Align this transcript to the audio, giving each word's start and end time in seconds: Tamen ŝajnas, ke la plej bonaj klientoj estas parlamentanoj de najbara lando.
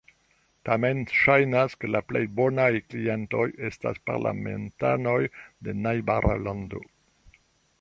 Tamen 0.67 1.01
ŝajnas, 1.17 1.75
ke 1.83 1.89
la 1.95 2.01
plej 2.13 2.21
bonaj 2.39 2.69
klientoj 2.93 3.45
estas 3.69 4.01
parlamentanoj 4.09 5.19
de 5.69 5.77
najbara 5.83 6.35
lando. 6.49 6.83